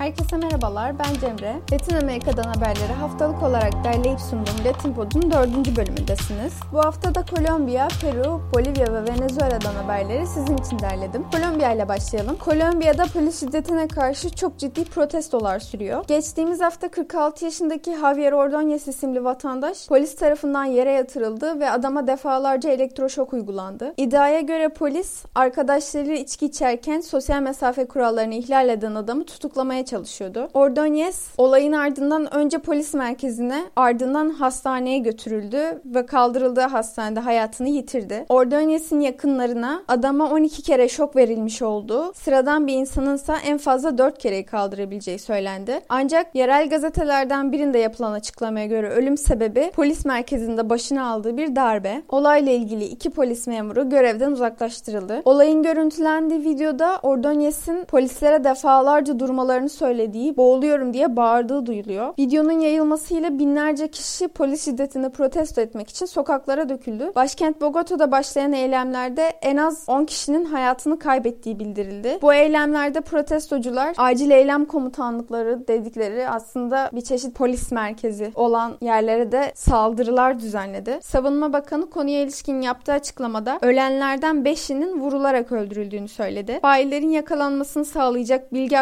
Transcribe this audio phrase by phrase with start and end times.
[0.00, 1.56] Herkese merhabalar, ben Cemre.
[1.72, 6.52] Latin Amerika'dan haberleri haftalık olarak derleyip sunduğum Latin Pod'un dördüncü bölümündesiniz.
[6.72, 11.24] Bu hafta da Kolombiya, Peru, Bolivya ve Venezuela'dan haberleri sizin için derledim.
[11.30, 12.36] Kolombiya ile başlayalım.
[12.36, 16.04] Kolombiya'da polis şiddetine karşı çok ciddi protestolar sürüyor.
[16.06, 22.70] Geçtiğimiz hafta 46 yaşındaki Javier Ordóñez isimli vatandaş polis tarafından yere yatırıldı ve adama defalarca
[22.70, 23.94] elektroşok uygulandı.
[23.96, 30.48] İddiaya göre polis arkadaşları içki içerken sosyal mesafe kurallarını ihlal eden adamı tutuklamaya çalışıyordu.
[30.54, 38.26] Ordonez olayın ardından önce polis merkezine ardından hastaneye götürüldü ve kaldırıldığı hastanede hayatını yitirdi.
[38.28, 44.46] Ordonez'in yakınlarına adama 12 kere şok verilmiş olduğu, sıradan bir insanınsa en fazla 4 kereyi
[44.46, 45.80] kaldırabileceği söylendi.
[45.88, 52.02] Ancak yerel gazetelerden birinde yapılan açıklamaya göre ölüm sebebi polis merkezinde başına aldığı bir darbe.
[52.08, 55.22] Olayla ilgili iki polis memuru görevden uzaklaştırıldı.
[55.24, 62.14] Olayın görüntülendiği videoda Ordonez'in polislere defalarca durmalarını söylediği, boğuluyorum diye bağırdığı duyuluyor.
[62.18, 67.12] Videonun yayılmasıyla binlerce kişi polis şiddetini protesto etmek için sokaklara döküldü.
[67.14, 72.18] Başkent Bogota'da başlayan eylemlerde en az 10 kişinin hayatını kaybettiği bildirildi.
[72.22, 79.52] Bu eylemlerde protestocular acil eylem komutanlıkları dedikleri aslında bir çeşit polis merkezi olan yerlere de
[79.54, 80.98] saldırılar düzenledi.
[81.02, 86.58] Savunma Bakanı konuya ilişkin yaptığı açıklamada ölenlerden 5'inin vurularak öldürüldüğünü söyledi.
[86.62, 88.78] Faillerin yakalanmasını sağlayacak bilgi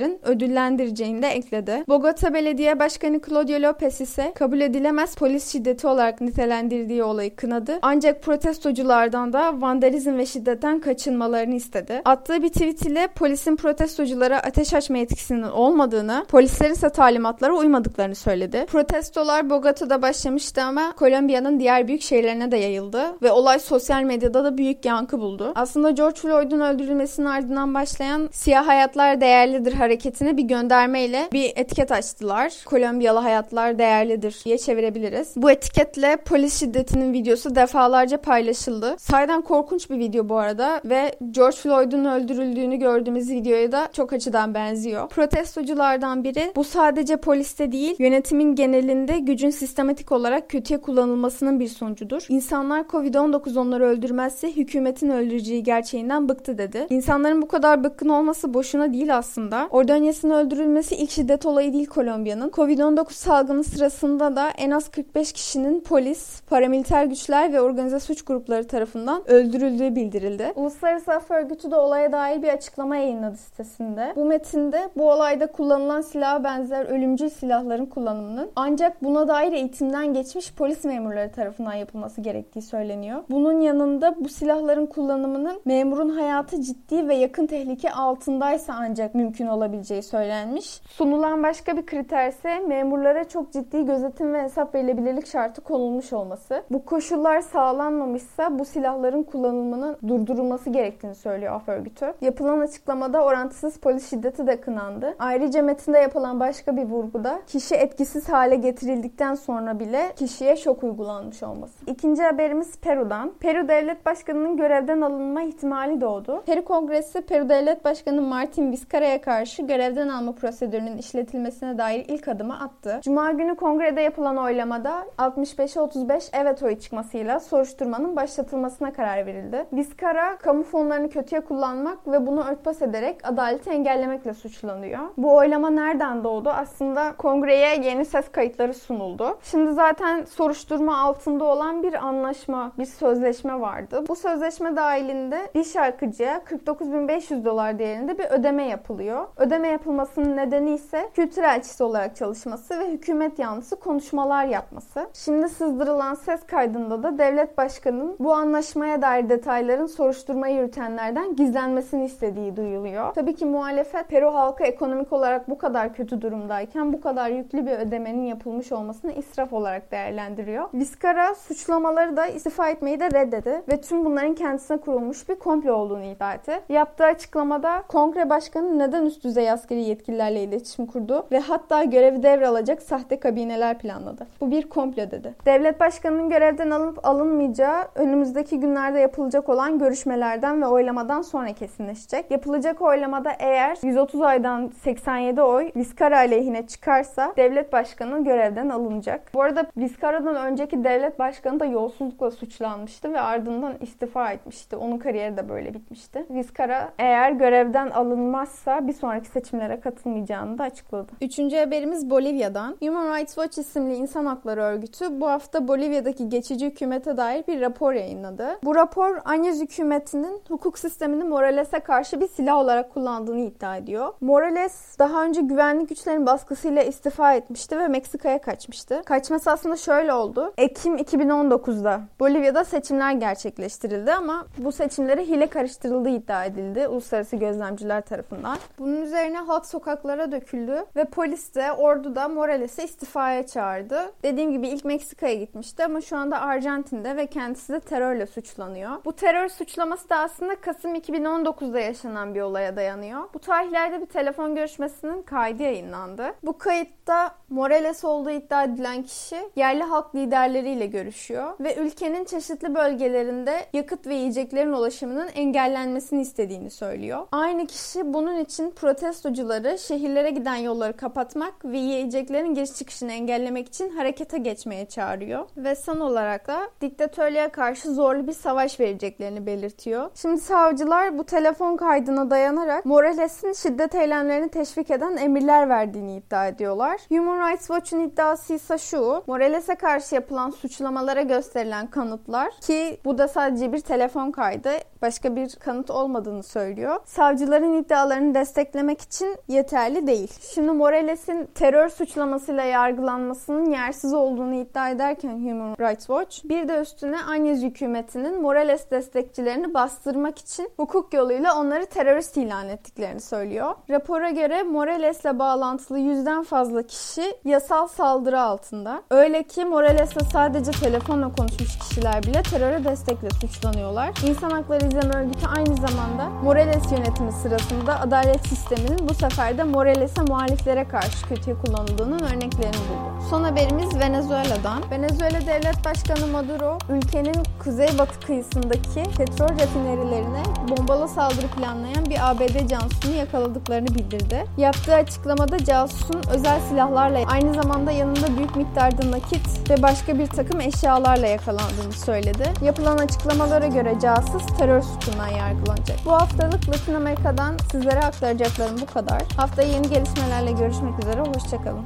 [0.00, 1.84] aktarabileceklerin ödüllendireceğini de ekledi.
[1.88, 7.78] Bogota Belediye Başkanı Claudio Lopez ise kabul edilemez polis şiddeti olarak nitelendirdiği olayı kınadı.
[7.82, 12.02] Ancak protestoculardan da vandalizm ve şiddetten kaçınmalarını istedi.
[12.04, 18.66] Attığı bir tweet ile polisin protestoculara ateş açma etkisinin olmadığını, polislerin ise talimatlara uymadıklarını söyledi.
[18.66, 24.58] Protestolar Bogota'da başlamıştı ama Kolombiya'nın diğer büyük şehirlerine de yayıldı ve olay sosyal medyada da
[24.58, 25.52] büyük yankı buldu.
[25.54, 32.52] Aslında George Floyd'un öldürülmesinin ardından başlayan siyah hayatlar değerlidir hareketine bir göndermeyle bir etiket açtılar.
[32.64, 35.32] Kolombiyalı hayatlar değerlidir diye çevirebiliriz.
[35.36, 38.96] Bu etiketle polis şiddetinin videosu defalarca paylaşıldı.
[38.98, 44.54] Saydan korkunç bir video bu arada ve George Floyd'un öldürüldüğünü gördüğümüz videoya da çok açıdan
[44.54, 45.08] benziyor.
[45.08, 52.26] Protestoculardan biri bu sadece poliste değil yönetimin genelinde gücün sistematik olarak kötüye kullanılmasının bir sonucudur.
[52.28, 56.86] İnsanlar Covid-19 onları öldürmezse hükümetin öldüreceği gerçeğinden bıktı dedi.
[56.90, 59.68] İnsanların bu kadar bıkkın olması boşuna değil aslında.
[59.80, 62.48] Ordonez'in öldürülmesi ilk şiddet olayı değil Kolombiya'nın.
[62.48, 68.66] Covid-19 salgını sırasında da en az 45 kişinin polis, paramiliter güçler ve organize suç grupları
[68.66, 70.52] tarafından öldürüldüğü bildirildi.
[70.56, 74.12] Uluslararası Af Örgütü de olaya dair bir açıklama yayınladı sitesinde.
[74.16, 80.54] Bu metinde bu olayda kullanılan silaha benzer ölümcül silahların kullanımının ancak buna dair eğitimden geçmiş
[80.54, 83.22] polis memurları tarafından yapılması gerektiği söyleniyor.
[83.30, 90.02] Bunun yanında bu silahların kullanımının memurun hayatı ciddi ve yakın tehlike altındaysa ancak mümkün olabileceği
[90.02, 90.80] söylenmiş.
[90.88, 96.62] Sunulan başka bir kriter ise memurlara çok ciddi gözetim ve hesap verilebilirlik şartı konulmuş olması.
[96.70, 102.14] Bu koşullar sağlanmamışsa bu silahların kullanımının durdurulması gerektiğini söylüyor af örgütü.
[102.20, 105.14] Yapılan açıklamada orantısız polis şiddeti de kınandı.
[105.18, 111.42] Ayrıca metinde yapılan başka bir vurguda kişi etkisiz hale getirildikten sonra bile kişiye şok uygulanmış
[111.42, 111.84] olması.
[111.86, 113.32] İkinci haberimiz Peru'dan.
[113.40, 116.42] Peru Devlet Başkanı'nın görevden alınma ihtimali doğdu.
[116.46, 122.60] Peru Kongresi Peru Devlet Başkanı Martin Vizcarra'ya karşı görevden alma prosedürünün işletilmesine dair ilk adımı
[122.60, 123.00] attı.
[123.02, 129.66] Cuma günü kongrede yapılan oylamada 65'e 35 evet oyu çıkmasıyla soruşturmanın başlatılmasına karar verildi.
[129.72, 135.00] Vizcarra kamu fonlarını kötüye kullanmak ve bunu örtbas ederek adaleti engellemekle suçlanıyor.
[135.16, 136.50] Bu oylama nereden doğdu?
[136.50, 139.38] Aslında kongreye yeni ses kayıtları sunuldu.
[139.42, 144.04] Şimdi zaten soruşturma altında olan bir anlaşma, bir sözleşme vardı.
[144.08, 149.26] Bu sözleşme dahilinde bir şarkıcıya 49.500 dolar değerinde bir ödeme yapılıyor.
[149.40, 155.06] Ödeme yapılmasının nedeni ise kültür elçisi olarak çalışması ve hükümet yanlısı konuşmalar yapması.
[155.12, 162.56] Şimdi sızdırılan ses kaydında da devlet başkanının bu anlaşmaya dair detayların soruşturma yürütenlerden gizlenmesini istediği
[162.56, 163.14] duyuluyor.
[163.14, 167.72] Tabii ki muhalefet Peru halkı ekonomik olarak bu kadar kötü durumdayken bu kadar yüklü bir
[167.72, 170.68] ödemenin yapılmış olmasını israf olarak değerlendiriyor.
[170.74, 176.04] Vizcarra suçlamaları da istifa etmeyi de reddetti ve tüm bunların kendisine kurulmuş bir komplo olduğunu
[176.04, 176.60] iddia etti.
[176.68, 182.82] Yaptığı açıklamada kongre başkanı neden üst düzey askeri yetkililerle iletişim kurdu ve hatta görevi devralacak
[182.82, 184.26] sahte kabineler planladı.
[184.40, 185.34] Bu bir komplo dedi.
[185.46, 192.30] Devlet başkanının görevden alınıp alınmayacağı önümüzdeki günlerde yapılacak olan görüşmelerden ve oylamadan sonra kesinleşecek.
[192.30, 199.20] Yapılacak oylamada eğer 130 aydan 87 oy Vizcarra aleyhine çıkarsa devlet başkanı görevden alınacak.
[199.34, 204.76] Bu arada Vizcarra'dan önceki devlet başkanı da yolsuzlukla suçlanmıştı ve ardından istifa etmişti.
[204.76, 206.26] Onun kariyeri de böyle bitmişti.
[206.30, 211.12] Vizcarra eğer görevden alınmazsa bir sonraki sonraki seçimlere katılmayacağını da açıkladı.
[211.22, 212.76] Üçüncü haberimiz Bolivya'dan.
[212.80, 217.92] Human Rights Watch isimli insan hakları örgütü bu hafta Bolivya'daki geçici hükümete dair bir rapor
[217.92, 218.58] yayınladı.
[218.64, 224.14] Bu rapor Anyez hükümetinin hukuk sistemini Morales'e karşı bir silah olarak kullandığını iddia ediyor.
[224.20, 229.02] Morales daha önce güvenlik güçlerinin baskısıyla istifa etmişti ve Meksika'ya kaçmıştı.
[229.04, 230.52] Kaçması aslında şöyle oldu.
[230.58, 238.56] Ekim 2019'da Bolivya'da seçimler gerçekleştirildi ama bu seçimlere hile karıştırıldığı iddia edildi uluslararası gözlemciler tarafından.
[238.78, 244.12] Bunun üzerine halk sokaklara döküldü ve polis de ordu da Morales'i istifaya çağırdı.
[244.22, 248.90] Dediğim gibi ilk Meksika'ya gitmişti ama şu anda Arjantin'de ve kendisi de terörle suçlanıyor.
[249.04, 253.20] Bu terör suçlaması da aslında Kasım 2019'da yaşanan bir olaya dayanıyor.
[253.34, 256.34] Bu tarihlerde bir telefon görüşmesinin kaydı yayınlandı.
[256.42, 263.66] Bu kayıtta Morales olduğu iddia edilen kişi yerli halk liderleriyle görüşüyor ve ülkenin çeşitli bölgelerinde
[263.72, 267.26] yakıt ve yiyeceklerin ulaşımının engellenmesini istediğini söylüyor.
[267.32, 273.90] Aynı kişi bunun için protestocuları şehirlere giden yolları kapatmak ve yiyeceklerin giriş çıkışını engellemek için
[273.90, 275.48] harekete geçmeye çağırıyor.
[275.56, 280.10] Ve son olarak da diktatörlüğe karşı zorlu bir savaş vereceklerini belirtiyor.
[280.14, 287.00] Şimdi savcılar bu telefon kaydına dayanarak Morales'in şiddet eylemlerini teşvik eden emirler verdiğini iddia ediyorlar.
[287.40, 289.22] Human Rights Watch'un iddiası ise şu.
[289.26, 294.70] Morales'e karşı yapılan suçlamalara gösterilen kanıtlar ki bu da sadece bir telefon kaydı
[295.02, 296.96] başka bir kanıt olmadığını söylüyor.
[297.04, 300.32] Savcıların iddialarını desteklemek için yeterli değil.
[300.54, 307.22] Şimdi Morales'in terör suçlamasıyla yargılanmasının yersiz olduğunu iddia ederken Human Rights Watch bir de üstüne
[307.22, 313.74] Anyez hükümetinin Morales destekçilerini bastırmak için hukuk yoluyla onları terörist ilan ettiklerini söylüyor.
[313.90, 319.02] Rapora göre Morales'le bağlantılı yüzden fazla kişi yasal saldırı altında.
[319.10, 324.10] Öyle ki Morales'le sadece telefonla konuşmuş kişiler bile teröre destekle suçlanıyorlar.
[324.26, 330.22] İnsan Hakları İzleme Örgütü aynı zamanda Morales yönetimi sırasında adalet sisteminin bu sefer de Morales'e
[330.22, 333.09] muhaliflere karşı kötüye kullanıldığının örneklerini buldu.
[333.28, 334.90] Son haberimiz Venezuela'dan.
[334.90, 343.16] Venezuela Devlet Başkanı Maduro, ülkenin kuzeybatı kıyısındaki petrol rafinerilerine bombalı saldırı planlayan bir ABD casusunu
[343.16, 344.44] yakaladıklarını bildirdi.
[344.56, 350.60] Yaptığı açıklamada casusun özel silahlarla aynı zamanda yanında büyük miktarda nakit ve başka bir takım
[350.60, 352.52] eşyalarla yakalandığını söyledi.
[352.64, 355.98] Yapılan açıklamalara göre casus terör suçundan yargılanacak.
[356.04, 359.22] Bu haftalık Latin Amerika'dan sizlere aktaracaklarım bu kadar.
[359.36, 361.84] Haftaya yeni gelişmelerle görüşmek üzere, hoşçakalın.